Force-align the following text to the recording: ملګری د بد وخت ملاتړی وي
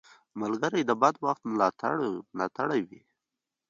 ملګری 0.41 0.81
د 0.85 0.91
بد 1.01 1.15
وخت 1.25 1.41
ملاتړی 2.33 2.81
وي 2.89 3.01